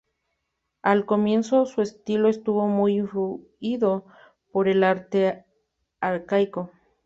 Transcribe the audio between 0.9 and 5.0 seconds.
comienzo su estilo estuvo muy influido por el